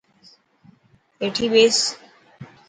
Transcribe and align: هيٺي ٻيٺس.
هيٺي 1.19 1.45
ٻيٺس. 1.51 1.79